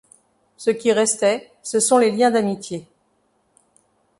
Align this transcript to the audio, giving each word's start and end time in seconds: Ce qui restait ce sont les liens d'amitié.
Ce 0.57 0.71
qui 0.71 0.93
restait 0.93 1.51
ce 1.61 1.79
sont 1.79 1.99
les 1.99 2.09
liens 2.09 2.31
d'amitié. 2.31 2.87